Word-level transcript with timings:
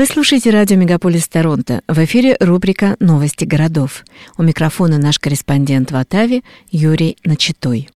Вы 0.00 0.06
слушаете 0.06 0.48
радио 0.48 0.78
«Мегаполис 0.78 1.28
Торонто». 1.28 1.82
В 1.86 1.98
эфире 2.06 2.34
рубрика 2.40 2.96
«Новости 3.00 3.44
городов». 3.44 4.06
У 4.38 4.42
микрофона 4.42 4.96
наш 4.96 5.18
корреспондент 5.18 5.92
в 5.92 5.96
Оттаве 5.96 6.40
Юрий 6.70 7.18
Начитой. 7.22 7.90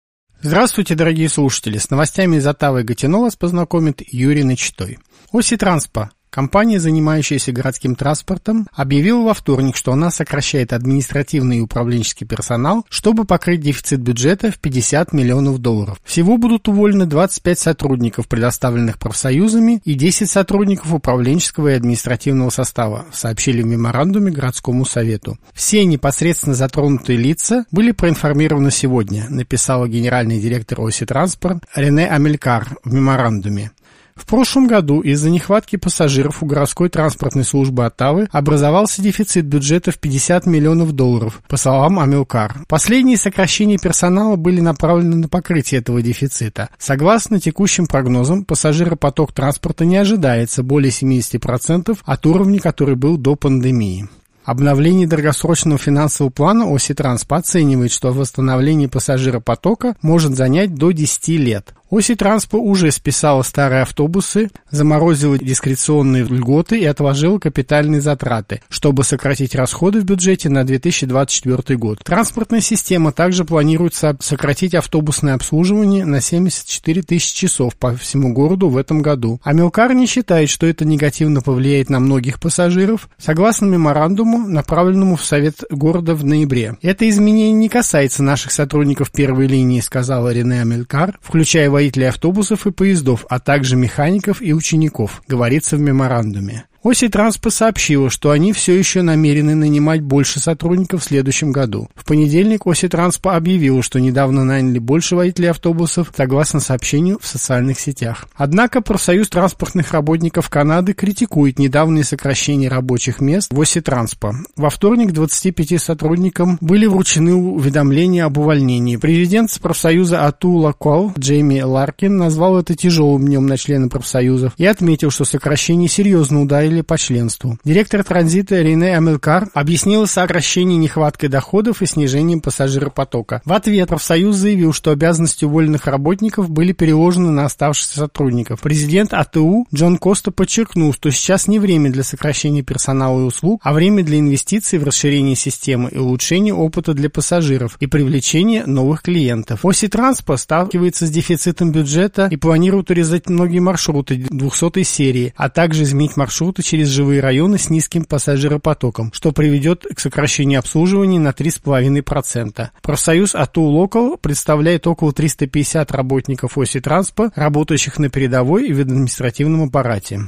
Здравствуйте, 0.41 0.95
дорогие 0.95 1.29
слушатели! 1.29 1.77
С 1.77 1.91
новостями 1.91 2.37
из 2.37 2.47
Оттавы 2.47 2.81
и 2.81 2.85
Гатино 2.85 3.21
вас 3.21 3.37
познакомит 3.37 4.01
Юрий 4.11 4.45
Начитой. 4.45 4.99
Оси 5.31 5.59
Транспа 5.59 6.11
Компания, 6.31 6.79
занимающаяся 6.79 7.51
городским 7.51 7.97
транспортом, 7.97 8.69
объявила 8.73 9.25
во 9.25 9.35
вторник, 9.35 9.77
что 9.77 9.93
она 9.93 10.13
сокращает 10.13 10.73
административный 10.73 11.59
и 11.59 11.61
управленческий 11.61 12.25
персонал, 12.25 12.87
чтобы 12.89 13.25
покрыть 13.25 13.61
дефицит 13.61 14.01
бюджета 14.01 14.53
в 14.53 14.59
50 14.59 15.13
миллионов 15.13 15.59
долларов. 15.59 16.01
Всего 16.05 16.39
будут 16.39 16.69
уволены 16.69 17.07
25 17.07 17.59
сотрудников, 17.59 18.29
предоставленных 18.29 18.99
профсоюзами, 18.99 19.83
и 19.85 19.95
10 19.95 20.31
сотрудников 20.31 20.93
управленческого 20.93 21.69
и 21.69 21.75
административного 21.75 22.51
состава, 22.51 23.07
сообщили 23.13 23.63
в 23.63 23.67
меморандуме 23.67 24.31
городскому 24.31 24.85
совету. 24.85 25.37
Все 25.53 25.85
непосредственно 25.85 26.55
затронутые 26.55 27.19
лица 27.19 27.65
были 27.73 27.91
проинформированы 27.91 28.71
сегодня, 28.71 29.27
написала 29.29 29.89
генеральный 29.89 30.39
директор 30.39 30.81
Оси 30.81 31.07
Транспорт 31.07 31.65
Рене 31.75 32.09
Амелькар 32.09 32.77
в 32.85 32.93
меморандуме. 32.93 33.73
В 34.21 34.27
прошлом 34.27 34.67
году 34.67 35.01
из-за 35.01 35.31
нехватки 35.31 35.77
пассажиров 35.77 36.43
у 36.43 36.47
городской 36.47 36.91
транспортной 36.91 37.43
службы 37.43 37.87
Оттавы 37.87 38.29
образовался 38.31 39.01
дефицит 39.01 39.47
бюджета 39.47 39.93
в 39.93 39.99
50 39.99 40.45
миллионов 40.45 40.93
долларов, 40.93 41.41
по 41.49 41.57
словам 41.57 41.99
Амилкар. 41.99 42.61
Последние 42.69 43.17
сокращения 43.17 43.79
персонала 43.79 44.37
были 44.37 44.61
направлены 44.61 45.17
на 45.17 45.29
покрытие 45.29 45.81
этого 45.81 46.03
дефицита. 46.03 46.69
Согласно 46.79 47.41
текущим 47.41 47.87
прогнозам, 47.87 48.45
пассажиропоток 48.45 49.33
транспорта 49.33 49.87
не 49.87 49.97
ожидается 49.97 50.63
более 50.63 50.93
70% 50.93 51.99
от 52.05 52.27
уровня, 52.27 52.61
который 52.61 52.97
был 52.97 53.17
до 53.17 53.37
пандемии. 53.37 54.07
Обновление 54.45 55.07
долгосрочного 55.07 55.79
финансового 55.79 56.31
плана 56.31 56.67
оси 56.67 56.93
Транспа 56.93 57.37
оценивает, 57.37 57.93
что 57.93 58.13
восстановление 58.13 58.89
пассажиропотока 58.89 59.97
может 60.03 60.37
занять 60.37 60.75
до 60.75 60.91
10 60.91 61.29
лет. 61.29 61.75
Оси 61.91 62.15
Транспа 62.15 62.57
уже 62.57 62.93
списала 62.93 63.43
старые 63.43 63.83
автобусы, 63.83 64.51
заморозила 64.71 65.37
дискреционные 65.39 66.23
льготы 66.23 66.79
и 66.79 66.85
отложила 66.85 67.41
капитальные 67.41 68.01
затраты, 68.01 68.63
чтобы 68.69 69.03
сократить 69.03 69.57
расходы 69.57 70.01
в 70.01 70.05
бюджете 70.05 70.49
на 70.49 70.65
2024 70.65 71.77
год. 71.77 71.99
Транспортная 72.05 72.61
система 72.61 73.11
также 73.11 73.45
планирует 73.45 73.95
сократить 73.95 74.75
автобусное 74.77 75.35
обслуживание 75.35 76.05
на 76.05 76.21
74 76.21 77.03
тысячи 77.03 77.47
часов 77.47 77.75
по 77.75 77.97
всему 77.97 78.33
городу 78.33 78.69
в 78.69 78.77
этом 78.77 79.03
году. 79.03 79.41
А 79.43 79.53
не 79.53 80.07
считает, 80.07 80.49
что 80.49 80.67
это 80.67 80.85
негативно 80.85 81.41
повлияет 81.41 81.91
на 81.91 81.99
многих 81.99 82.39
пассажиров, 82.39 83.09
согласно 83.19 83.67
меморандуму, 83.67 84.47
направленному 84.47 85.17
в 85.17 85.25
Совет 85.25 85.65
города 85.71 86.15
в 86.15 86.25
ноябре. 86.25 86.77
Это 86.83 87.09
изменение 87.09 87.53
не 87.53 87.69
касается 87.69 88.23
наших 88.23 88.53
сотрудников 88.53 89.11
первой 89.11 89.49
линии, 89.49 89.81
сказала 89.81 90.33
Рене 90.33 90.61
Амелькар, 90.61 91.19
включая 91.21 91.69
водителей 91.81 92.11
автобусов 92.11 92.67
и 92.67 92.73
поездов, 92.73 93.25
а 93.31 93.41
также 93.41 93.75
механиков 93.75 94.43
и 94.43 94.53
учеников, 94.53 95.23
говорится 95.27 95.77
в 95.77 95.81
меморандуме. 95.81 96.67
Оси 96.83 97.09
Транспа 97.09 97.51
сообщила, 97.51 98.09
что 98.09 98.31
они 98.31 98.55
все 98.55 98.75
еще 98.75 99.03
намерены 99.03 99.55
нанимать 99.55 100.01
больше 100.01 100.41
сотрудников 100.41 101.03
в 101.03 101.05
следующем 101.05 101.53
году. 101.53 101.91
В 101.95 102.07
понедельник 102.07 102.67
Оси 102.67 102.89
Транспа 102.89 103.37
объявила, 103.37 103.83
что 103.83 104.01
недавно 104.01 104.45
наняли 104.45 104.79
больше 104.79 105.15
водителей 105.15 105.51
автобусов, 105.51 106.11
согласно 106.17 106.59
сообщению 106.59 107.19
в 107.21 107.27
социальных 107.27 107.79
сетях. 107.79 108.27
Однако 108.35 108.81
профсоюз 108.81 109.29
транспортных 109.29 109.93
работников 109.93 110.49
Канады 110.49 110.95
критикует 110.95 111.59
недавние 111.59 112.03
сокращения 112.03 112.71
рабочих 112.71 113.21
мест 113.21 113.53
в 113.53 113.61
Оси 113.61 113.83
Транспа. 113.83 114.37
Во 114.57 114.71
вторник 114.71 115.13
25 115.13 115.83
сотрудникам 115.83 116.57
были 116.63 116.87
вручены 116.87 117.35
уведомления 117.35 118.25
об 118.25 118.39
увольнении. 118.39 118.97
Президент 118.97 119.51
профсоюза 119.61 120.25
Атула 120.25 120.73
Кол 120.73 121.13
Джейми 121.19 121.61
Ларкин 121.61 122.17
назвал 122.17 122.59
это 122.59 122.75
тяжелым 122.75 123.27
днем 123.27 123.47
на 123.47 123.59
члены 123.59 123.91
профсоюзов 123.91 124.55
и 124.57 124.65
отметил, 124.65 125.11
что 125.11 125.27
сокращение 125.27 125.89
серьезно 125.89 126.41
ударили 126.41 126.70
ударили 126.71 126.83
по 126.83 126.97
членству. 126.97 127.59
Директор 127.65 128.05
транзита 128.05 128.61
Рене 128.63 128.97
Амелкар 128.97 129.49
объяснила 129.55 130.07
сокращение 130.07 130.79
нехваткой 130.79 131.29
доходов 131.29 131.83
и 131.83 131.87
снижением 131.87 132.41
пассажиропотока. 132.41 133.43
В 133.45 133.53
ответ 133.53 133.89
профсоюз 133.89 134.37
заявил, 134.37 134.73
что 134.73 134.93
обязанности 134.93 135.45
уволенных 135.45 135.87
работников 135.87 136.51
были 136.51 136.73
переложены 136.73 137.31
на 137.31 137.47
оставшихся 137.47 137.99
сотрудников. 137.99 138.61
Президент 138.61 139.13
АТУ 139.13 139.67
Джон 139.75 139.99
Коста 139.99 140.31
подчеркнул, 140.31 140.93
что 140.93 141.11
сейчас 141.11 141.49
не 141.49 141.59
время 141.59 141.91
для 141.91 142.05
сокращения 142.05 142.63
персонала 142.63 143.21
и 143.21 143.25
услуг, 143.25 143.61
а 143.65 143.73
время 143.73 144.05
для 144.05 144.19
инвестиций 144.19 144.79
в 144.79 144.85
расширение 144.85 145.37
системы 145.37 145.91
и 145.91 145.99
улучшение 145.99 146.55
опыта 146.55 146.95
для 146.95 147.11
пассажиров 147.11 147.77
и 147.81 147.87
привлечение 147.87 148.65
новых 148.67 149.03
клиентов. 149.03 149.65
Оси 149.65 149.89
Транспорт 149.89 150.41
сталкивается 150.41 151.07
с 151.07 151.11
дефицитом 151.11 151.73
бюджета 151.73 152.29
и 152.31 152.37
планирует 152.37 152.91
урезать 152.91 153.29
многие 153.29 153.59
маршруты 153.59 154.17
200 154.31 154.83
серии, 154.85 155.35
а 155.37 155.49
также 155.49 155.83
изменить 155.83 156.17
маршруты 156.17 156.60
маршруты 156.61 156.63
через 156.63 156.89
живые 156.89 157.21
районы 157.21 157.59
с 157.59 157.71
низким 157.71 158.05
пассажиропотоком, 158.05 159.13
что 159.13 159.33
приведет 159.33 159.85
к 159.95 160.01
сокращению 160.01 160.61
обслуживания 160.61 161.19
на 161.19 161.31
3,5%. 161.31 162.69
Профсоюз 162.83 163.35
АТУ 163.35 163.63
Локал 163.63 164.17
представляет 164.17 164.87
около 164.87 165.13
350 165.13 165.91
работников 165.93 166.59
оси 166.59 166.81
транспа, 166.81 167.31
работающих 167.35 167.99
на 167.99 168.09
передовой 168.09 168.69
и 168.69 168.73
в 168.73 168.81
административном 168.81 169.69
аппарате. 169.69 170.21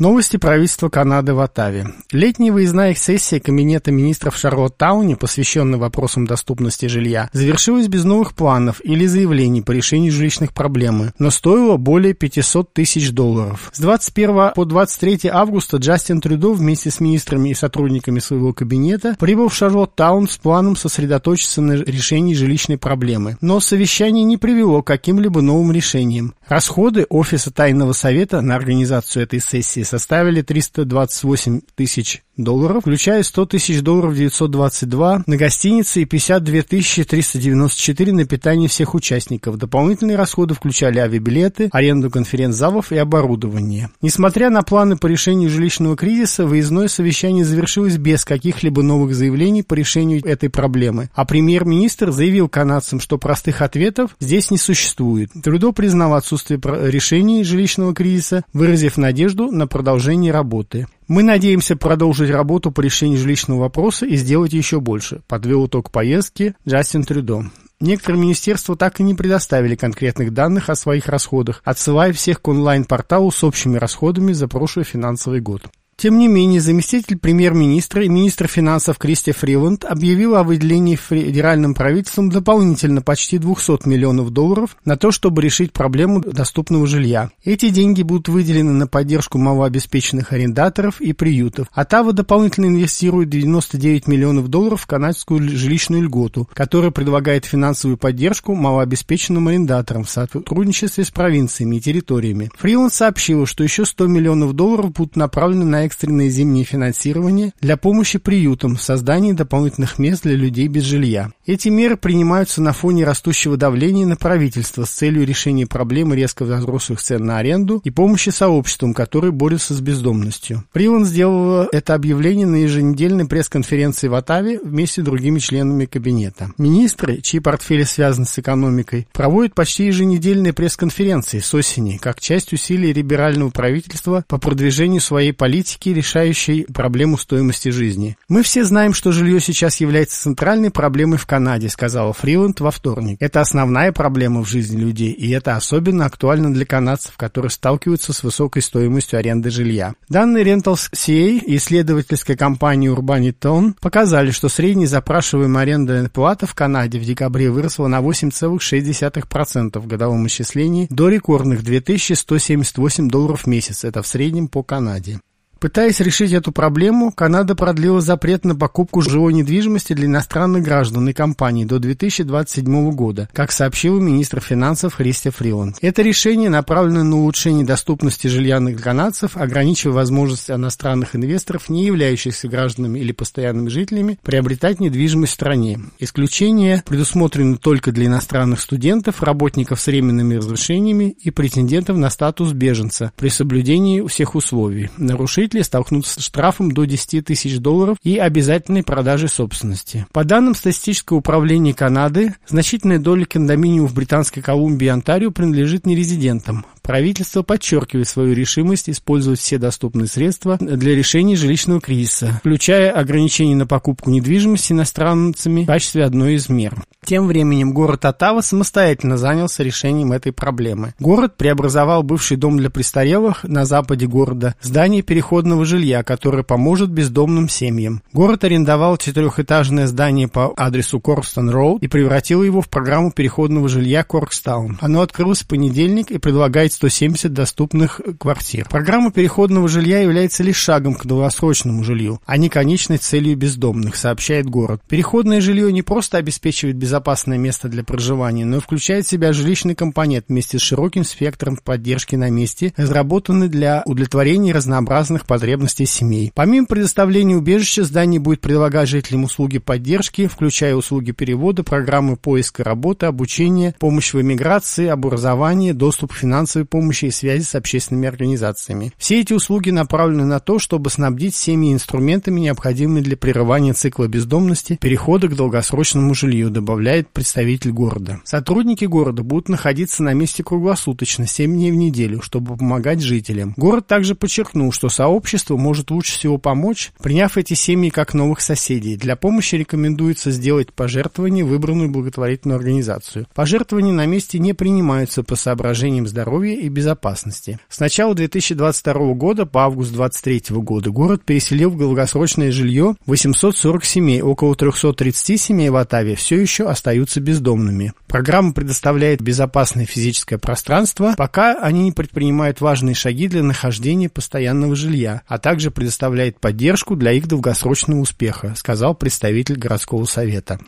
Новости 0.00 0.38
правительства 0.38 0.88
Канады 0.88 1.34
в 1.34 1.40
Оттаве. 1.40 1.88
Летняя 2.10 2.52
выездная 2.52 2.94
сессия 2.94 3.38
Кабинета 3.38 3.92
министров 3.92 4.34
Шарлоттауне, 4.34 5.14
посвященная 5.14 5.78
вопросам 5.78 6.26
доступности 6.26 6.86
жилья, 6.86 7.28
завершилась 7.34 7.86
без 7.86 8.04
новых 8.04 8.32
планов 8.32 8.80
или 8.82 9.04
заявлений 9.04 9.60
по 9.60 9.72
решению 9.72 10.10
жилищных 10.10 10.54
проблем, 10.54 11.12
но 11.18 11.28
стоила 11.28 11.76
более 11.76 12.14
500 12.14 12.72
тысяч 12.72 13.10
долларов. 13.10 13.68
С 13.74 13.80
21 13.80 14.52
по 14.54 14.64
23 14.64 15.28
августа 15.30 15.76
Джастин 15.76 16.22
Трюдо 16.22 16.54
вместе 16.54 16.90
с 16.90 16.98
министрами 16.98 17.50
и 17.50 17.54
сотрудниками 17.54 18.20
своего 18.20 18.54
кабинета 18.54 19.16
прибыл 19.20 19.50
в 19.50 19.54
Шарлоттаун 19.54 20.28
с 20.28 20.38
планом 20.38 20.76
сосредоточиться 20.76 21.60
на 21.60 21.72
решении 21.72 22.32
жилищной 22.32 22.78
проблемы. 22.78 23.36
Но 23.42 23.60
совещание 23.60 24.24
не 24.24 24.38
привело 24.38 24.82
к 24.82 24.86
каким-либо 24.86 25.42
новым 25.42 25.72
решениям. 25.72 26.32
Расходы 26.48 27.04
Офиса 27.10 27.50
Тайного 27.50 27.92
Совета 27.92 28.40
на 28.40 28.56
организацию 28.56 29.24
этой 29.24 29.40
сессии 29.40 29.89
составили 29.90 30.42
328 30.42 31.60
тысяч 31.74 32.22
долларов, 32.36 32.82
включая 32.82 33.22
100 33.22 33.46
тысяч 33.46 33.80
долларов 33.82 34.14
922 34.14 35.24
на 35.26 35.36
гостиницы 35.36 36.02
и 36.02 36.04
52 36.04 36.62
394 36.62 38.12
на 38.12 38.24
питание 38.24 38.68
всех 38.68 38.94
участников. 38.94 39.58
Дополнительные 39.58 40.16
расходы 40.16 40.54
включали 40.54 40.98
авиабилеты, 40.98 41.68
аренду 41.72 42.10
конференц-залов 42.10 42.92
и 42.92 42.96
оборудование. 42.96 43.90
Несмотря 44.00 44.50
на 44.50 44.62
планы 44.62 44.96
по 44.96 45.06
решению 45.06 45.50
жилищного 45.50 45.96
кризиса, 45.96 46.46
выездное 46.46 46.88
совещание 46.88 47.44
завершилось 47.44 47.96
без 47.96 48.24
каких-либо 48.24 48.82
новых 48.82 49.14
заявлений 49.14 49.62
по 49.62 49.74
решению 49.74 50.24
этой 50.24 50.48
проблемы. 50.48 51.10
А 51.14 51.24
премьер-министр 51.24 52.12
заявил 52.12 52.48
канадцам, 52.48 53.00
что 53.00 53.18
простых 53.18 53.60
ответов 53.60 54.16
здесь 54.20 54.50
не 54.50 54.58
существует. 54.58 55.30
Трудо 55.42 55.72
признал 55.72 56.14
отсутствие 56.14 56.60
решений 56.88 57.44
жилищного 57.44 57.94
кризиса, 57.94 58.44
выразив 58.52 58.96
надежду 58.96 59.50
на 59.50 59.66
продолжение 59.80 60.30
работы. 60.30 60.86
Мы 61.08 61.22
надеемся 61.22 61.74
продолжить 61.74 62.28
работу 62.28 62.70
по 62.70 62.82
решению 62.82 63.18
жилищного 63.18 63.60
вопроса 63.60 64.04
и 64.04 64.14
сделать 64.14 64.52
еще 64.52 64.78
больше, 64.78 65.22
подвел 65.26 65.66
итог 65.66 65.90
поездки 65.90 66.54
Джастин 66.68 67.02
Трюдо. 67.02 67.46
Некоторые 67.80 68.20
министерства 68.20 68.76
так 68.76 69.00
и 69.00 69.02
не 69.02 69.14
предоставили 69.14 69.76
конкретных 69.76 70.34
данных 70.34 70.68
о 70.68 70.74
своих 70.74 71.06
расходах, 71.06 71.62
отсылая 71.64 72.12
всех 72.12 72.42
к 72.42 72.48
онлайн-порталу 72.48 73.30
с 73.30 73.42
общими 73.42 73.78
расходами 73.78 74.34
за 74.34 74.48
прошлый 74.48 74.84
финансовый 74.84 75.40
год. 75.40 75.62
Тем 76.00 76.16
не 76.16 76.28
менее, 76.28 76.62
заместитель 76.62 77.18
премьер-министра 77.18 78.02
и 78.02 78.08
министр 78.08 78.48
финансов 78.48 78.96
Кристи 78.96 79.32
Фриланд 79.32 79.84
объявил 79.84 80.34
о 80.34 80.44
выделении 80.44 80.96
федеральным 80.96 81.74
правительством 81.74 82.30
дополнительно 82.30 83.02
почти 83.02 83.36
200 83.36 83.86
миллионов 83.86 84.30
долларов 84.30 84.78
на 84.86 84.96
то, 84.96 85.10
чтобы 85.10 85.42
решить 85.42 85.74
проблему 85.74 86.22
доступного 86.22 86.86
жилья. 86.86 87.32
Эти 87.44 87.68
деньги 87.68 88.02
будут 88.02 88.30
выделены 88.30 88.72
на 88.72 88.86
поддержку 88.86 89.36
малообеспеченных 89.36 90.32
арендаторов 90.32 91.02
и 91.02 91.12
приютов. 91.12 91.66
Оттава 91.70 92.14
дополнительно 92.14 92.68
инвестирует 92.68 93.28
99 93.28 94.06
миллионов 94.06 94.48
долларов 94.48 94.80
в 94.80 94.86
канадскую 94.86 95.46
жилищную 95.50 96.04
льготу, 96.04 96.48
которая 96.54 96.92
предлагает 96.92 97.44
финансовую 97.44 97.98
поддержку 97.98 98.54
малообеспеченным 98.54 99.48
арендаторам 99.48 100.04
в 100.04 100.10
сотрудничестве 100.10 101.04
с 101.04 101.10
провинциями 101.10 101.76
и 101.76 101.80
территориями. 101.80 102.50
Фриланд 102.56 102.94
сообщил, 102.94 103.44
что 103.44 103.62
еще 103.62 103.84
100 103.84 104.06
миллионов 104.06 104.54
долларов 104.54 104.92
будут 104.92 105.16
направлены 105.16 105.66
на 105.66 105.89
экстренное 105.90 106.28
зимнее 106.28 106.64
финансирование 106.64 107.52
для 107.60 107.76
помощи 107.76 108.20
приютам 108.20 108.76
в 108.76 108.82
создании 108.82 109.32
дополнительных 109.32 109.98
мест 109.98 110.22
для 110.22 110.36
людей 110.36 110.68
без 110.68 110.84
жилья. 110.84 111.32
Эти 111.46 111.68
меры 111.68 111.96
принимаются 111.96 112.62
на 112.62 112.72
фоне 112.72 113.04
растущего 113.04 113.56
давления 113.56 114.06
на 114.06 114.14
правительство 114.14 114.84
с 114.84 114.90
целью 114.90 115.26
решения 115.26 115.66
проблемы 115.66 116.14
резко 116.14 116.44
возросших 116.44 117.00
цен 117.00 117.24
на 117.24 117.38
аренду 117.38 117.80
и 117.82 117.90
помощи 117.90 118.30
сообществам, 118.30 118.94
которые 118.94 119.32
борются 119.32 119.74
с 119.74 119.80
бездомностью. 119.80 120.62
Фриланд 120.72 121.08
сделала 121.08 121.68
это 121.72 121.94
объявление 121.94 122.46
на 122.46 122.56
еженедельной 122.56 123.26
пресс-конференции 123.26 124.06
в 124.06 124.14
Атаве 124.14 124.60
вместе 124.62 125.02
с 125.02 125.04
другими 125.04 125.40
членами 125.40 125.86
кабинета. 125.86 126.52
Министры, 126.56 127.20
чьи 127.20 127.40
портфели 127.40 127.82
связаны 127.82 128.26
с 128.26 128.38
экономикой, 128.38 129.08
проводят 129.12 129.54
почти 129.54 129.86
еженедельные 129.86 130.52
пресс-конференции 130.52 131.40
с 131.40 131.52
осени, 131.52 131.96
как 131.96 132.20
часть 132.20 132.52
усилий 132.52 132.92
либерального 132.92 133.50
правительства 133.50 134.24
по 134.28 134.38
продвижению 134.38 135.00
своей 135.00 135.32
политики, 135.32 135.79
решающей 135.88 136.64
проблему 136.64 137.16
стоимости 137.18 137.70
жизни. 137.70 138.16
«Мы 138.28 138.42
все 138.42 138.64
знаем, 138.64 138.92
что 138.92 139.12
жилье 139.12 139.40
сейчас 139.40 139.76
является 139.76 140.20
центральной 140.20 140.70
проблемой 140.70 141.18
в 141.18 141.26
Канаде», 141.26 141.68
сказала 141.68 142.12
Фриланд 142.12 142.60
во 142.60 142.70
вторник. 142.70 143.16
«Это 143.20 143.40
основная 143.40 143.92
проблема 143.92 144.44
в 144.44 144.48
жизни 144.48 144.80
людей, 144.80 145.12
и 145.12 145.30
это 145.30 145.56
особенно 145.56 146.06
актуально 146.06 146.52
для 146.52 146.66
канадцев, 146.66 147.16
которые 147.16 147.50
сталкиваются 147.50 148.12
с 148.12 148.22
высокой 148.22 148.62
стоимостью 148.62 149.18
аренды 149.18 149.50
жилья». 149.50 149.94
Данные 150.08 150.44
Rentals 150.44 150.90
CA 150.92 151.38
и 151.38 151.56
исследовательской 151.56 152.36
компании 152.36 152.92
Urbaniton 152.92 153.74
показали, 153.80 154.30
что 154.30 154.48
средняя 154.48 154.88
запрашиваемая 154.88 155.62
арендная 155.62 156.08
плата 156.08 156.46
в 156.46 156.54
Канаде 156.54 156.98
в 156.98 157.04
декабре 157.04 157.50
выросла 157.50 157.86
на 157.86 158.00
8,6% 158.00 159.78
в 159.78 159.86
годовом 159.86 160.26
исчислении 160.26 160.86
до 160.90 161.08
рекордных 161.08 161.62
2178 161.62 163.08
долларов 163.08 163.42
в 163.42 163.46
месяц. 163.46 163.84
Это 163.84 164.02
в 164.02 164.06
среднем 164.06 164.48
по 164.48 164.62
Канаде. 164.62 165.20
Пытаясь 165.60 166.00
решить 166.00 166.32
эту 166.32 166.52
проблему, 166.52 167.12
Канада 167.12 167.54
продлила 167.54 168.00
запрет 168.00 168.46
на 168.46 168.56
покупку 168.56 169.02
жилой 169.02 169.34
недвижимости 169.34 169.92
для 169.92 170.06
иностранных 170.06 170.62
граждан 170.64 171.06
и 171.10 171.12
компаний 171.12 171.66
до 171.66 171.78
2027 171.78 172.90
года, 172.92 173.28
как 173.34 173.52
сообщил 173.52 174.00
министр 174.00 174.40
финансов 174.40 174.94
Христи 174.94 175.28
Фриланд. 175.28 175.76
Это 175.82 176.00
решение 176.00 176.48
направлено 176.48 177.04
на 177.04 177.16
улучшение 177.18 177.66
доступности 177.66 178.26
жилья 178.26 178.58
канадцев, 178.82 179.36
ограничивая 179.36 179.96
возможность 179.96 180.50
иностранных 180.50 181.14
инвесторов, 181.14 181.68
не 181.68 181.84
являющихся 181.84 182.48
гражданами 182.48 182.98
или 182.98 183.12
постоянными 183.12 183.68
жителями, 183.68 184.18
приобретать 184.22 184.80
недвижимость 184.80 185.32
в 185.32 185.34
стране. 185.34 185.78
Исключение 185.98 186.82
предусмотрено 186.86 187.58
только 187.58 187.92
для 187.92 188.06
иностранных 188.06 188.60
студентов, 188.60 189.22
работников 189.22 189.78
с 189.78 189.86
временными 189.86 190.36
разрешениями 190.36 191.14
и 191.22 191.30
претендентов 191.30 191.98
на 191.98 192.08
статус 192.08 192.52
беженца 192.52 193.12
при 193.18 193.28
соблюдении 193.28 194.06
всех 194.06 194.34
условий. 194.34 194.88
Нарушить 194.96 195.49
нарушители 195.50 195.62
столкнутся 195.62 196.20
с 196.20 196.24
штрафом 196.24 196.70
до 196.70 196.84
10 196.84 197.24
тысяч 197.24 197.58
долларов 197.58 197.96
и 198.02 198.18
обязательной 198.18 198.82
продажей 198.82 199.28
собственности. 199.28 200.06
По 200.12 200.24
данным 200.24 200.54
статистического 200.54 201.18
управления 201.18 201.74
Канады, 201.74 202.34
значительная 202.46 202.98
доля 202.98 203.24
кондоминиумов 203.24 203.94
Британской 203.94 204.42
Колумбии 204.42 204.86
и 204.86 204.88
Онтарио 204.88 205.30
принадлежит 205.30 205.86
нерезидентам. 205.86 206.64
Правительство 206.82 207.42
подчеркивает 207.42 208.08
свою 208.08 208.34
решимость 208.34 208.90
использовать 208.90 209.40
все 209.40 209.58
доступные 209.58 210.06
средства 210.08 210.56
для 210.58 210.94
решения 210.94 211.36
жилищного 211.36 211.80
кризиса, 211.80 212.38
включая 212.40 212.90
ограничения 212.90 213.56
на 213.56 213.66
покупку 213.66 214.10
недвижимости 214.10 214.72
иностранцами 214.72 215.64
в 215.64 215.66
качестве 215.66 216.04
одной 216.04 216.34
из 216.34 216.48
мер. 216.48 216.82
Тем 217.04 217.26
временем 217.26 217.72
город 217.72 218.04
Оттава 218.04 218.40
самостоятельно 218.40 219.16
занялся 219.16 219.62
решением 219.62 220.12
этой 220.12 220.32
проблемы. 220.32 220.94
Город 221.00 221.36
преобразовал 221.36 222.02
бывший 222.02 222.36
дом 222.36 222.58
для 222.58 222.70
престарелых 222.70 223.44
на 223.44 223.64
западе 223.64 224.06
города, 224.06 224.54
здание 224.60 225.02
переходного 225.02 225.64
жилья, 225.64 226.02
которое 226.02 226.42
поможет 226.42 226.90
бездомным 226.90 227.48
семьям. 227.48 228.02
Город 228.12 228.44
арендовал 228.44 228.96
четырехэтажное 228.96 229.86
здание 229.86 230.28
по 230.28 230.52
адресу 230.56 231.00
Корстон 231.00 231.50
Роуд 231.50 231.82
и 231.82 231.88
превратил 231.88 232.42
его 232.42 232.60
в 232.60 232.68
программу 232.68 233.10
переходного 233.10 233.68
жилья 233.68 234.04
Коркстаун. 234.04 234.78
Оно 234.80 235.00
открылось 235.02 235.40
в 235.40 235.48
понедельник 235.48 236.10
и 236.10 236.18
предлагает 236.18 236.69
170 236.72 237.32
доступных 237.32 238.00
квартир. 238.18 238.66
Программа 238.68 239.10
переходного 239.12 239.68
жилья 239.68 240.00
является 240.00 240.42
лишь 240.42 240.56
шагом 240.56 240.94
к 240.94 241.06
долгосрочному 241.06 241.84
жилью, 241.84 242.20
а 242.26 242.36
не 242.36 242.48
конечной 242.48 242.98
целью 242.98 243.36
бездомных, 243.36 243.96
сообщает 243.96 244.46
город. 244.46 244.82
Переходное 244.88 245.40
жилье 245.40 245.72
не 245.72 245.82
просто 245.82 246.18
обеспечивает 246.18 246.76
безопасное 246.76 247.38
место 247.38 247.68
для 247.68 247.84
проживания, 247.84 248.44
но 248.44 248.58
и 248.58 248.60
включает 248.60 249.06
в 249.06 249.10
себя 249.10 249.32
жилищный 249.32 249.74
компонент 249.74 250.26
вместе 250.28 250.58
с 250.58 250.62
широким 250.62 251.04
спектром 251.04 251.56
поддержки 251.56 252.16
на 252.16 252.30
месте, 252.30 252.72
разработанный 252.76 253.48
для 253.48 253.82
удовлетворения 253.86 254.52
разнообразных 254.52 255.26
потребностей 255.26 255.86
семей. 255.86 256.32
Помимо 256.34 256.66
предоставления 256.66 257.36
убежища, 257.36 257.84
здание 257.84 258.20
будет 258.20 258.40
предлагать 258.40 258.88
жителям 258.88 259.24
услуги 259.24 259.58
поддержки, 259.58 260.26
включая 260.26 260.74
услуги 260.74 261.12
перевода, 261.12 261.62
программы 261.62 262.16
поиска 262.16 262.64
работы, 262.64 263.06
обучения, 263.06 263.74
помощь 263.78 264.12
в 264.12 264.20
эмиграции, 264.20 264.86
образование, 264.86 265.74
доступ 265.74 266.12
к 266.12 266.16
финансовой 266.16 266.59
помощи 266.64 267.06
и 267.06 267.10
связи 267.10 267.42
с 267.42 267.54
общественными 267.54 268.08
организациями. 268.08 268.92
Все 268.98 269.20
эти 269.20 269.32
услуги 269.32 269.70
направлены 269.70 270.24
на 270.24 270.40
то, 270.40 270.58
чтобы 270.58 270.90
снабдить 270.90 271.34
семьи 271.34 271.72
инструментами, 271.72 272.40
необходимыми 272.40 273.00
для 273.00 273.16
прерывания 273.16 273.72
цикла 273.72 274.08
бездомности, 274.08 274.78
перехода 274.80 275.28
к 275.28 275.36
долгосрочному 275.36 276.14
жилью, 276.14 276.50
добавляет 276.50 277.08
представитель 277.08 277.72
города. 277.72 278.20
Сотрудники 278.24 278.84
города 278.84 279.22
будут 279.22 279.48
находиться 279.48 280.02
на 280.02 280.12
месте 280.12 280.42
круглосуточно, 280.42 281.26
7 281.26 281.52
дней 281.52 281.70
в 281.70 281.76
неделю, 281.76 282.22
чтобы 282.22 282.56
помогать 282.56 283.00
жителям. 283.00 283.54
Город 283.56 283.86
также 283.86 284.14
подчеркнул, 284.14 284.72
что 284.72 284.88
сообщество 284.88 285.56
может 285.56 285.90
лучше 285.90 286.12
всего 286.12 286.38
помочь, 286.38 286.92
приняв 287.02 287.36
эти 287.36 287.54
семьи 287.54 287.90
как 287.90 288.14
новых 288.14 288.40
соседей. 288.40 288.96
Для 288.96 289.16
помощи 289.16 289.54
рекомендуется 289.54 290.30
сделать 290.30 290.72
пожертвование 290.72 291.44
выбранную 291.44 291.90
благотворительную 291.90 292.56
организацию. 292.56 293.26
Пожертвования 293.34 293.92
на 293.92 294.06
месте 294.06 294.38
не 294.38 294.52
принимаются 294.52 295.22
по 295.22 295.36
соображениям 295.36 296.06
здоровья 296.06 296.49
и 296.54 296.68
безопасности. 296.68 297.58
С 297.68 297.80
начала 297.80 298.14
2022 298.14 299.14
года 299.14 299.46
по 299.46 299.64
август 299.64 299.92
2023 299.92 300.56
года 300.56 300.90
город 300.90 301.22
переселил 301.24 301.70
в 301.70 301.78
долгосрочное 301.78 302.52
жилье 302.52 302.94
840 303.06 303.84
семей, 303.84 304.22
около 304.22 304.54
330 304.54 305.40
семей 305.40 305.70
в 305.70 305.76
Атаве 305.76 306.14
все 306.14 306.40
еще 306.40 306.68
остаются 306.68 307.20
бездомными. 307.20 307.92
Программа 308.06 308.52
предоставляет 308.52 309.20
безопасное 309.20 309.86
физическое 309.86 310.38
пространство, 310.38 311.14
пока 311.16 311.54
они 311.60 311.84
не 311.84 311.92
предпринимают 311.92 312.60
важные 312.60 312.94
шаги 312.94 313.28
для 313.28 313.42
нахождения 313.42 314.08
постоянного 314.08 314.74
жилья, 314.74 315.22
а 315.26 315.38
также 315.38 315.70
предоставляет 315.70 316.40
поддержку 316.40 316.96
для 316.96 317.12
их 317.12 317.26
долгосрочного 317.26 318.00
успеха, 318.00 318.54
сказал 318.56 318.94
представитель 318.94 319.56
городского 319.56 320.04
совета. 320.04 320.58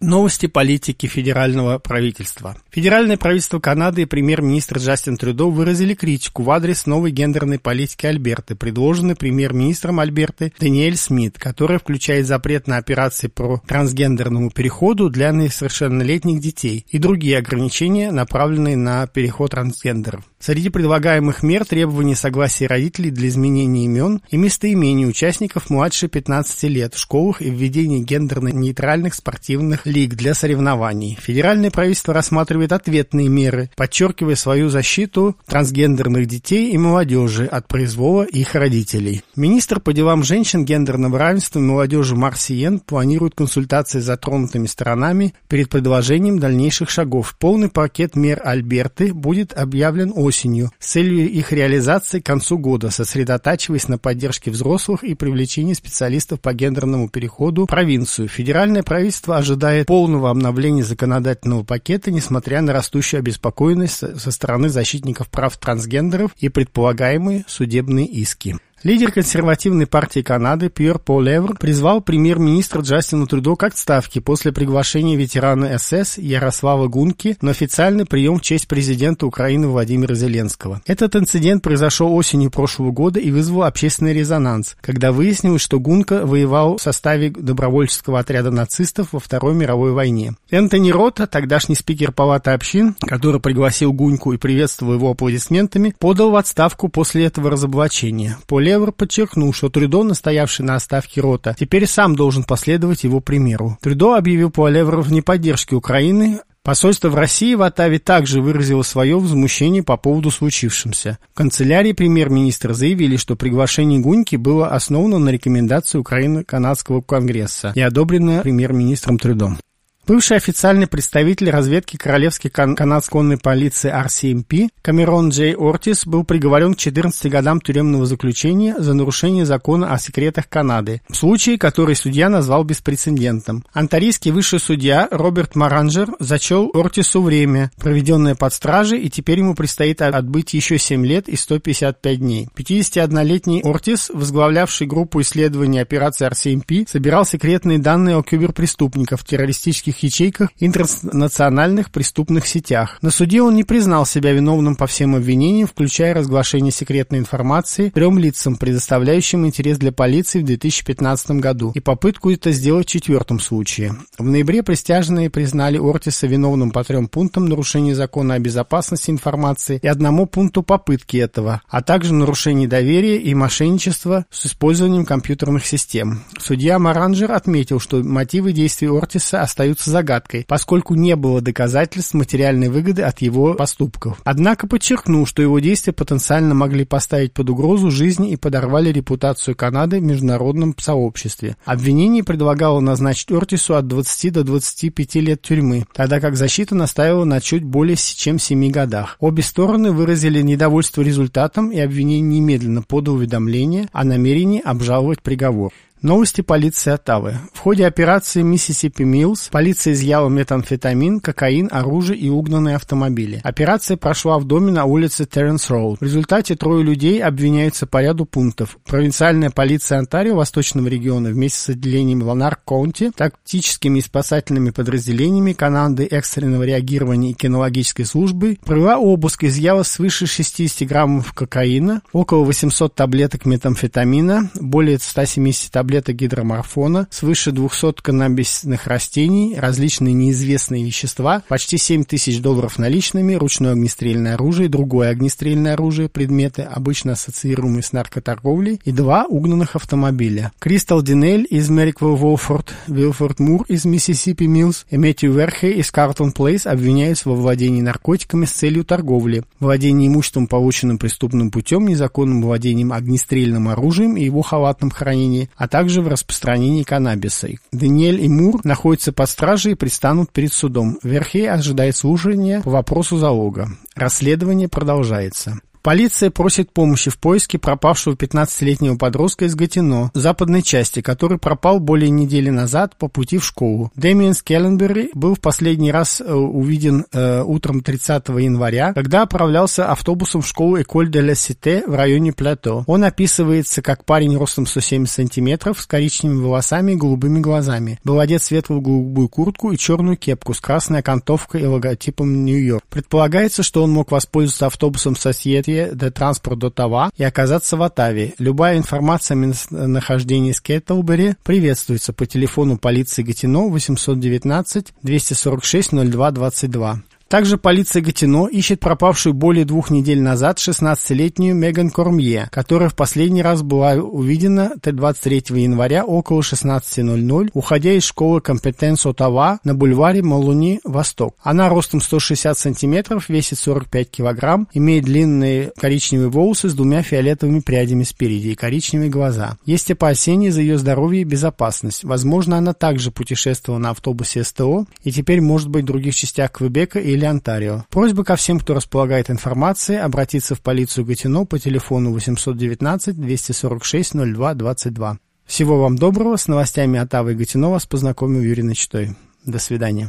Новости 0.00 0.46
политики 0.46 1.06
федерального 1.06 1.78
правительства. 1.78 2.56
Федеральное 2.70 3.18
правительство 3.18 3.60
Канады 3.60 4.02
и 4.02 4.06
премьер-министр 4.06 4.78
Джастин 4.78 5.18
Трюдо 5.18 5.50
выразили 5.50 5.92
критику 5.92 6.42
в 6.42 6.50
адрес 6.50 6.86
новой 6.86 7.10
гендерной 7.10 7.58
политики 7.58 8.06
Альберты, 8.06 8.54
предложенной 8.54 9.14
премьер-министром 9.14 10.00
Альберты 10.00 10.54
Даниэль 10.58 10.96
Смит, 10.96 11.38
которая 11.38 11.78
включает 11.78 12.26
запрет 12.26 12.66
на 12.66 12.78
операции 12.78 13.26
по 13.28 13.60
трансгендерному 13.66 14.50
переходу 14.50 15.10
для 15.10 15.32
несовершеннолетних 15.32 16.40
детей 16.40 16.86
и 16.88 16.96
другие 16.96 17.36
ограничения, 17.36 18.10
направленные 18.10 18.78
на 18.78 19.06
переход 19.06 19.50
трансгендеров. 19.50 20.24
Среди 20.42 20.70
предлагаемых 20.70 21.42
мер 21.42 21.66
требование 21.66 22.16
согласия 22.16 22.66
родителей 22.66 23.10
для 23.10 23.28
изменения 23.28 23.84
имен 23.84 24.22
и 24.30 24.38
местоимений 24.38 25.06
участников 25.06 25.68
младше 25.68 26.08
15 26.08 26.62
лет 26.62 26.94
в 26.94 26.98
школах 26.98 27.42
и 27.42 27.50
введение 27.50 28.00
гендерно-нейтральных 28.00 29.12
спортивных 29.12 29.84
лиг 29.84 30.14
для 30.14 30.32
соревнований. 30.32 31.18
Федеральное 31.20 31.70
правительство 31.70 32.14
рассматривает 32.14 32.72
ответные 32.72 33.28
меры, 33.28 33.68
подчеркивая 33.76 34.34
свою 34.34 34.70
защиту 34.70 35.36
трансгендерных 35.46 36.26
детей 36.26 36.70
и 36.70 36.78
молодежи 36.78 37.44
от 37.44 37.68
произвола 37.68 38.22
их 38.22 38.54
родителей. 38.54 39.20
Министр 39.36 39.78
по 39.78 39.92
делам 39.92 40.22
женщин, 40.24 40.64
гендерного 40.64 41.18
равенства 41.18 41.58
и 41.58 41.62
молодежи 41.62 42.16
Марсиен 42.16 42.78
планирует 42.78 43.34
консультации 43.34 44.00
с 44.00 44.04
затронутыми 44.04 44.68
сторонами 44.68 45.34
перед 45.48 45.68
предложением 45.68 46.38
дальнейших 46.38 46.88
шагов. 46.88 47.36
Полный 47.38 47.68
пакет 47.68 48.16
мер 48.16 48.40
Альберты 48.42 49.12
будет 49.12 49.52
объявлен 49.52 50.14
осенью 50.14 50.29
осенью 50.30 50.70
с 50.78 50.92
целью 50.92 51.28
их 51.28 51.52
реализации 51.52 52.20
к 52.20 52.26
концу 52.26 52.56
года, 52.56 52.90
сосредотачиваясь 52.90 53.88
на 53.88 53.98
поддержке 53.98 54.50
взрослых 54.50 55.02
и 55.02 55.14
привлечении 55.14 55.74
специалистов 55.74 56.40
по 56.40 56.52
гендерному 56.52 57.08
переходу 57.08 57.64
в 57.64 57.66
провинцию. 57.66 58.28
Федеральное 58.28 58.84
правительство 58.84 59.36
ожидает 59.36 59.86
полного 59.86 60.30
обновления 60.30 60.84
законодательного 60.84 61.64
пакета, 61.64 62.10
несмотря 62.10 62.62
на 62.62 62.72
растущую 62.72 63.18
обеспокоенность 63.18 64.20
со 64.20 64.30
стороны 64.30 64.68
защитников 64.68 65.28
прав 65.28 65.56
трансгендеров 65.56 66.30
и 66.38 66.48
предполагаемые 66.48 67.44
судебные 67.48 68.06
иски. 68.06 68.56
Лидер 68.82 69.12
консервативной 69.12 69.86
партии 69.86 70.20
Канады 70.20 70.70
Пьер 70.70 70.98
Пол 70.98 71.20
Левр 71.20 71.54
призвал 71.54 72.00
премьер-министра 72.00 72.80
Джастина 72.80 73.26
Трюдо 73.26 73.54
к 73.54 73.64
отставке 73.64 74.22
после 74.22 74.52
приглашения 74.52 75.18
ветерана 75.18 75.76
СС 75.78 76.16
Ярослава 76.16 76.88
Гунки 76.88 77.36
на 77.42 77.50
официальный 77.50 78.06
прием 78.06 78.38
в 78.38 78.40
честь 78.40 78.68
президента 78.68 79.26
Украины 79.26 79.68
Владимира 79.68 80.14
Зеленского. 80.14 80.80
Этот 80.86 81.14
инцидент 81.14 81.62
произошел 81.62 82.14
осенью 82.14 82.50
прошлого 82.50 82.90
года 82.90 83.20
и 83.20 83.30
вызвал 83.30 83.64
общественный 83.64 84.14
резонанс, 84.14 84.78
когда 84.80 85.12
выяснилось, 85.12 85.60
что 85.60 85.78
Гунка 85.78 86.24
воевал 86.24 86.78
в 86.78 86.82
составе 86.82 87.28
добровольческого 87.28 88.20
отряда 88.20 88.50
нацистов 88.50 89.08
во 89.12 89.20
Второй 89.20 89.52
мировой 89.52 89.92
войне. 89.92 90.36
Энтони 90.50 90.90
Рота, 90.90 91.26
тогдашний 91.26 91.74
спикер 91.74 92.12
Палаты 92.12 92.52
общин, 92.52 92.96
который 93.02 93.42
пригласил 93.42 93.92
Гуньку 93.92 94.32
и 94.32 94.38
приветствовал 94.38 94.94
его 94.94 95.10
аплодисментами, 95.10 95.94
подал 95.98 96.30
в 96.30 96.36
отставку 96.36 96.88
после 96.88 97.26
этого 97.26 97.50
разоблачения. 97.50 98.38
Поле 98.46 98.69
Левр 98.70 98.92
подчеркнул, 98.92 99.52
что 99.52 99.68
Трюдо, 99.68 100.04
настоявший 100.04 100.64
на 100.64 100.76
оставке 100.76 101.20
Рота, 101.20 101.56
теперь 101.58 101.88
сам 101.88 102.14
должен 102.14 102.44
последовать 102.44 103.02
его 103.02 103.18
примеру. 103.18 103.76
Трюдо 103.82 104.14
объявил 104.14 104.52
Пуалевра 104.52 105.02
в 105.02 105.10
неподдержке 105.10 105.74
Украины, 105.74 106.38
Посольство 106.62 107.08
в 107.08 107.14
России 107.14 107.54
в 107.54 107.62
Оттаве 107.62 107.98
также 107.98 108.42
выразило 108.42 108.82
свое 108.82 109.18
возмущение 109.18 109.82
по 109.82 109.96
поводу 109.96 110.30
случившемся. 110.30 111.18
В 111.32 111.34
канцелярии 111.34 111.92
премьер-министра 111.92 112.74
заявили, 112.74 113.16
что 113.16 113.34
приглашение 113.34 113.98
Гуньки 113.98 114.36
было 114.36 114.68
основано 114.68 115.18
на 115.18 115.30
рекомендации 115.30 115.96
Украины-Канадского 115.96 117.00
конгресса 117.00 117.72
и 117.74 117.80
одобрено 117.80 118.42
премьер-министром 118.42 119.18
Трюдом. 119.18 119.58
Бывший 120.06 120.38
официальный 120.38 120.88
представитель 120.88 121.50
разведки 121.50 121.96
Королевской 121.96 122.50
кан- 122.50 122.74
канадской 122.74 123.38
полиции 123.38 123.92
RCMP 123.92 124.68
Камерон 124.82 125.28
Джей 125.28 125.54
Ортис 125.54 126.04
был 126.06 126.24
приговорен 126.24 126.74
к 126.74 126.78
14 126.78 127.30
годам 127.30 127.60
тюремного 127.60 128.06
заключения 128.06 128.74
за 128.78 128.94
нарушение 128.94 129.44
закона 129.44 129.92
о 129.92 129.98
секретах 129.98 130.48
Канады, 130.48 131.02
в 131.08 131.16
случае, 131.16 131.58
который 131.58 131.94
судья 131.94 132.28
назвал 132.28 132.64
беспрецедентным. 132.64 133.64
Антарийский 133.72 134.30
высший 134.30 134.58
судья 134.58 135.06
Роберт 135.10 135.54
Маранджер 135.54 136.08
зачел 136.18 136.70
Ортису 136.74 137.22
время, 137.22 137.70
проведенное 137.76 138.34
под 138.34 138.52
стражей, 138.54 139.00
и 139.00 139.10
теперь 139.10 139.38
ему 139.40 139.54
предстоит 139.54 140.02
отбыть 140.02 140.54
еще 140.54 140.78
7 140.78 141.04
лет 141.06 141.28
и 141.28 141.36
155 141.36 142.18
дней. 142.18 142.48
51-летний 142.56 143.62
Ортис, 143.62 144.10
возглавлявший 144.12 144.86
группу 144.86 145.20
исследований 145.20 145.78
операции 145.78 146.26
RCMP, 146.26 146.88
собирал 146.88 147.24
секретные 147.26 147.78
данные 147.78 148.16
о 148.16 148.22
киберпреступниках, 148.22 149.24
террористических 149.24 149.89
ячейках 149.98 150.50
интернациональных 150.58 151.90
преступных 151.90 152.46
сетях. 152.46 152.98
На 153.02 153.10
суде 153.10 153.42
он 153.42 153.54
не 153.54 153.64
признал 153.64 154.06
себя 154.06 154.32
виновным 154.32 154.76
по 154.76 154.86
всем 154.86 155.14
обвинениям, 155.14 155.66
включая 155.66 156.14
разглашение 156.14 156.72
секретной 156.72 157.18
информации 157.18 157.90
трем 157.90 158.18
лицам, 158.18 158.56
предоставляющим 158.56 159.46
интерес 159.46 159.78
для 159.78 159.92
полиции 159.92 160.40
в 160.40 160.44
2015 160.44 161.32
году, 161.32 161.72
и 161.74 161.80
попытку 161.80 162.30
это 162.30 162.52
сделать 162.52 162.88
в 162.88 162.90
четвертом 162.90 163.40
случае. 163.40 163.96
В 164.18 164.24
ноябре 164.24 164.62
присяжные 164.62 165.30
признали 165.30 165.78
Ортиса 165.78 166.26
виновным 166.26 166.70
по 166.70 166.84
трем 166.84 167.08
пунктам 167.08 167.46
нарушения 167.46 167.94
закона 167.94 168.34
о 168.34 168.38
безопасности 168.38 169.10
информации 169.10 169.78
и 169.82 169.86
одному 169.86 170.26
пункту 170.26 170.62
попытки 170.62 171.16
этого, 171.16 171.62
а 171.68 171.82
также 171.82 172.12
нарушений 172.12 172.66
доверия 172.66 173.16
и 173.16 173.34
мошенничества 173.34 174.26
с 174.30 174.46
использованием 174.46 175.04
компьютерных 175.04 175.64
систем. 175.66 176.24
Судья 176.38 176.78
Маранджер 176.78 177.32
отметил, 177.32 177.80
что 177.80 178.02
мотивы 178.02 178.52
действий 178.52 178.88
Ортиса 178.88 179.40
остаются 179.40 179.79
загадкой, 179.84 180.44
поскольку 180.46 180.94
не 180.94 181.16
было 181.16 181.40
доказательств 181.40 182.14
материальной 182.14 182.68
выгоды 182.68 183.02
от 183.02 183.20
его 183.20 183.54
поступков. 183.54 184.20
Однако 184.24 184.66
подчеркнул, 184.66 185.26
что 185.26 185.42
его 185.42 185.58
действия 185.58 185.92
потенциально 185.92 186.54
могли 186.54 186.84
поставить 186.84 187.32
под 187.32 187.50
угрозу 187.50 187.90
жизни 187.90 188.30
и 188.32 188.36
подорвали 188.36 188.92
репутацию 188.92 189.54
Канады 189.54 190.00
в 190.00 190.04
международном 190.04 190.74
сообществе. 190.78 191.56
Обвинение 191.64 192.24
предлагало 192.24 192.80
назначить 192.80 193.30
Ортису 193.30 193.74
от 193.74 193.86
20 193.86 194.32
до 194.32 194.44
25 194.44 195.14
лет 195.16 195.42
тюрьмы, 195.42 195.84
тогда 195.94 196.20
как 196.20 196.36
защита 196.36 196.74
настаивала 196.74 197.24
на 197.24 197.40
чуть 197.40 197.64
более 197.64 197.96
чем 197.96 198.38
7 198.38 198.70
годах. 198.70 199.16
Обе 199.20 199.42
стороны 199.42 199.92
выразили 199.92 200.40
недовольство 200.42 201.02
результатом 201.02 201.70
и 201.70 201.78
обвинение 201.78 202.20
немедленно 202.20 202.82
подал 202.82 203.14
уведомление 203.14 203.88
о 203.92 204.04
намерении 204.04 204.60
обжаловать 204.62 205.22
приговор. 205.22 205.72
Новости 206.02 206.40
полиции 206.40 206.92
Оттавы. 206.92 207.36
В 207.52 207.58
ходе 207.58 207.86
операции 207.86 208.40
Миссисипи 208.40 209.02
Миллс 209.02 209.50
полиция 209.52 209.92
изъяла 209.92 210.30
метамфетамин, 210.30 211.20
кокаин, 211.20 211.68
оружие 211.70 212.18
и 212.18 212.30
угнанные 212.30 212.76
автомобили. 212.76 213.42
Операция 213.44 213.98
прошла 213.98 214.38
в 214.38 214.44
доме 214.44 214.72
на 214.72 214.86
улице 214.86 215.26
Терренс 215.26 215.68
Роуд. 215.68 216.00
В 216.00 216.02
результате 216.02 216.56
трое 216.56 216.82
людей 216.82 217.22
обвиняются 217.22 217.86
по 217.86 218.00
ряду 218.00 218.24
пунктов. 218.24 218.78
Провинциальная 218.86 219.50
полиция 219.50 219.98
Онтарио 219.98 220.36
Восточного 220.36 220.88
региона 220.88 221.28
вместе 221.28 221.58
с 221.58 221.68
отделением 221.68 222.22
Ланарк 222.22 222.60
Коунти, 222.64 223.10
тактическими 223.14 223.98
и 223.98 224.02
спасательными 224.02 224.70
подразделениями 224.70 225.52
команды 225.52 226.06
экстренного 226.06 226.62
реагирования 226.62 227.32
и 227.32 227.34
кинологической 227.34 228.06
службы 228.06 228.56
провела 228.64 228.96
обыск, 228.96 229.44
изъяла 229.44 229.82
свыше 229.82 230.26
60 230.26 230.88
граммов 230.88 231.34
кокаина, 231.34 232.00
около 232.14 232.44
800 232.44 232.94
таблеток 232.94 233.44
метамфетамина, 233.44 234.50
более 234.54 234.98
170 234.98 235.70
таблеток 235.70 235.89
таблеток 235.90 236.14
гидроморфона, 236.14 237.08
свыше 237.10 237.50
200 237.50 238.02
каннабисных 238.02 238.86
растений, 238.86 239.56
различные 239.58 240.14
неизвестные 240.14 240.84
вещества, 240.84 241.42
почти 241.48 241.78
7 241.78 242.04
тысяч 242.04 242.40
долларов 242.40 242.78
наличными, 242.78 243.34
ручное 243.34 243.72
огнестрельное 243.72 244.34
оружие, 244.34 244.68
другое 244.68 245.10
огнестрельное 245.10 245.74
оружие, 245.74 246.08
предметы, 246.08 246.62
обычно 246.62 247.12
ассоциируемые 247.12 247.82
с 247.82 247.92
наркоторговлей, 247.92 248.80
и 248.84 248.92
два 248.92 249.26
угнанных 249.26 249.74
автомобиля. 249.74 250.52
Кристал 250.60 251.02
Динель 251.02 251.44
из 251.50 251.68
Мериквилл 251.68 252.14
Волфорд, 252.14 252.72
Вилфорд 252.86 253.40
Мур 253.40 253.64
из 253.66 253.84
Миссисипи 253.84 254.44
Миллс 254.44 254.86
и 254.90 254.96
Мэтью 254.96 255.32
Верхе 255.32 255.72
из 255.72 255.90
Карлтон 255.90 256.30
Плейс 256.30 256.66
обвиняются 256.68 257.28
во 257.28 257.34
владении 257.34 257.82
наркотиками 257.82 258.44
с 258.44 258.52
целью 258.52 258.84
торговли, 258.84 259.42
владении 259.58 260.06
имуществом, 260.06 260.46
полученным 260.46 260.98
преступным 260.98 261.50
путем, 261.50 261.88
незаконным 261.88 262.42
владением 262.42 262.92
огнестрельным 262.92 263.68
оружием 263.68 264.16
и 264.16 264.24
его 264.24 264.42
халатном 264.42 264.90
хранении, 264.90 265.50
а 265.56 265.66
также 265.66 265.79
также 265.80 266.02
в 266.02 266.08
распространении 266.08 266.82
каннабиса. 266.82 267.48
Даниэль 267.72 268.20
и 268.20 268.28
Мур 268.28 268.60
находятся 268.64 269.14
под 269.14 269.30
стражей 269.30 269.72
и 269.72 269.76
предстанут 269.76 270.30
перед 270.30 270.52
судом. 270.52 270.98
Верхей 271.02 271.48
ожидает 271.48 271.96
слушания 271.96 272.60
по 272.60 272.68
вопросу 272.68 273.16
залога. 273.16 273.70
Расследование 273.94 274.68
продолжается. 274.68 275.58
Полиция 275.82 276.30
просит 276.30 276.72
помощи 276.72 277.10
в 277.10 277.18
поиске 277.18 277.58
пропавшего 277.58 278.14
15-летнего 278.14 278.96
подростка 278.96 279.46
из 279.46 279.54
Гатино, 279.54 280.10
западной 280.12 280.62
части, 280.62 281.00
который 281.00 281.38
пропал 281.38 281.80
более 281.80 282.10
недели 282.10 282.50
назад 282.50 282.96
по 282.96 283.08
пути 283.08 283.38
в 283.38 283.44
школу. 283.44 283.90
Дэмиен 283.94 284.34
Скелленберри 284.34 285.10
был 285.14 285.34
в 285.34 285.40
последний 285.40 285.90
раз 285.90 286.20
э, 286.20 286.32
увиден 286.32 287.06
э, 287.12 287.42
утром 287.42 287.80
30 287.80 288.28
января, 288.28 288.92
когда 288.92 289.22
отправлялся 289.22 289.90
автобусом 289.90 290.42
в 290.42 290.46
школу 290.46 290.80
Эколь 290.80 291.10
де 291.10 291.22
ла 291.22 291.34
Сите 291.34 291.82
в 291.86 291.94
районе 291.94 292.32
Плато. 292.32 292.84
Он 292.86 293.04
описывается 293.04 293.80
как 293.80 294.04
парень 294.04 294.36
ростом 294.36 294.66
170 294.66 295.10
сантиметров 295.10 295.80
с 295.80 295.86
коричневыми 295.86 296.42
волосами 296.42 296.92
и 296.92 296.96
голубыми 296.96 297.40
глазами. 297.40 297.98
Был 298.04 298.20
одет 298.20 298.42
в 298.42 298.44
светлую 298.44 298.82
голубую 298.82 299.28
куртку 299.28 299.72
и 299.72 299.78
черную 299.78 300.18
кепку 300.18 300.52
с 300.52 300.60
красной 300.60 300.98
окантовкой 300.98 301.62
и 301.62 301.66
логотипом 301.66 302.44
Нью-Йорк. 302.44 302.84
Предполагается, 302.90 303.62
что 303.62 303.82
он 303.82 303.92
мог 303.92 304.10
воспользоваться 304.10 304.66
автобусом 304.66 305.16
Сосьет 305.16 305.69
Латвии 305.70 305.94
де 305.94 306.10
транспорт 306.10 306.58
до 306.58 306.70
Тава 306.70 307.10
и 307.16 307.24
оказаться 307.24 307.76
в 307.76 307.82
Оттаве. 307.82 308.34
Любая 308.38 308.76
информация 308.76 309.36
о 309.36 309.86
нахождении 309.86 310.52
Скеттлбери 310.52 311.34
приветствуется 311.42 312.12
по 312.12 312.26
телефону 312.26 312.78
полиции 312.78 313.22
Гатино 313.22 313.68
819 313.68 314.92
246 315.02 315.90
02 315.92 316.30
22. 316.30 317.02
Также 317.30 317.58
полиция 317.58 318.02
Гатино 318.02 318.48
ищет 318.48 318.80
пропавшую 318.80 319.34
более 319.34 319.64
двух 319.64 319.90
недель 319.90 320.20
назад 320.20 320.58
16-летнюю 320.58 321.54
Меган 321.54 321.90
Кормье, 321.90 322.48
которая 322.50 322.88
в 322.88 322.96
последний 322.96 323.40
раз 323.40 323.62
была 323.62 323.92
увидена 323.92 324.72
23 324.82 325.62
января 325.62 326.04
около 326.04 326.40
16.00, 326.40 327.50
уходя 327.54 327.92
из 327.92 328.02
школы 328.02 328.40
Compétences 328.40 329.06
Outaouais 329.06 329.60
на 329.62 329.76
бульваре 329.76 330.22
Малони 330.22 330.80
Восток. 330.82 331.36
Она 331.40 331.68
ростом 331.68 332.00
160 332.00 332.58
сантиметров, 332.58 333.28
весит 333.28 333.60
45 333.60 334.10
килограмм, 334.10 334.66
имеет 334.74 335.04
длинные 335.04 335.70
коричневые 335.78 336.30
волосы 336.30 336.68
с 336.68 336.74
двумя 336.74 337.04
фиолетовыми 337.04 337.60
прядями 337.60 338.02
спереди 338.02 338.48
и 338.48 338.54
коричневые 338.56 339.08
глаза. 339.08 339.56
Есть 339.64 339.88
опасения 339.92 340.50
за 340.50 340.62
ее 340.62 340.78
здоровье 340.78 341.22
и 341.22 341.24
безопасность. 341.24 342.02
Возможно, 342.02 342.58
она 342.58 342.72
также 342.72 343.12
путешествовала 343.12 343.78
на 343.78 343.90
автобусе 343.90 344.42
СТО 344.42 344.86
и 345.04 345.12
теперь 345.12 345.40
может 345.40 345.68
быть 345.68 345.84
в 345.84 345.86
других 345.86 346.16
частях 346.16 346.50
Квебека 346.50 346.98
или 346.98 347.19
или 347.20 347.26
Онтарио. 347.26 347.84
Просьба 347.90 348.24
ко 348.24 348.36
всем, 348.36 348.58
кто 348.58 348.74
располагает 348.74 349.30
информацией, 349.30 349.98
обратиться 349.98 350.54
в 350.54 350.62
полицию 350.62 351.04
Гатино 351.04 351.44
по 351.44 351.58
телефону 351.58 352.12
819 352.12 353.16
246 353.20 354.14
02 354.14 354.54
22. 354.54 355.18
Всего 355.44 355.82
вам 355.82 355.96
доброго. 355.96 356.36
С 356.36 356.48
новостями 356.48 356.98
Оттавы 356.98 357.32
и 357.32 357.34
Гатино 357.34 357.70
вас 357.70 357.86
познакомил 357.86 358.40
Юрий 358.40 358.62
Начтой. 358.62 359.16
До 359.44 359.58
свидания. 359.58 360.08